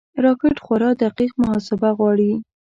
[0.23, 2.31] راکټ خورا دقیق محاسبه غواړي